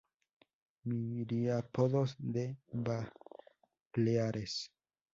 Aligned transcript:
Miriápodos 0.85 2.15
de 2.17 2.57
Baleares. 2.73 4.71